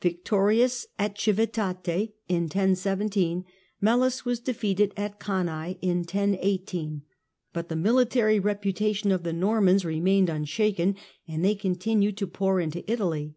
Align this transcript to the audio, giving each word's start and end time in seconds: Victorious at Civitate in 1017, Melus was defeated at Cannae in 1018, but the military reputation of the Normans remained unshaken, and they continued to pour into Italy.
Victorious 0.00 0.86
at 0.98 1.18
Civitate 1.20 2.14
in 2.26 2.44
1017, 2.44 3.44
Melus 3.82 4.24
was 4.24 4.40
defeated 4.40 4.94
at 4.96 5.20
Cannae 5.20 5.76
in 5.82 5.98
1018, 5.98 7.02
but 7.52 7.68
the 7.68 7.76
military 7.76 8.40
reputation 8.40 9.12
of 9.12 9.24
the 9.24 9.34
Normans 9.34 9.84
remained 9.84 10.30
unshaken, 10.30 10.96
and 11.28 11.44
they 11.44 11.54
continued 11.54 12.16
to 12.16 12.26
pour 12.26 12.60
into 12.60 12.90
Italy. 12.90 13.34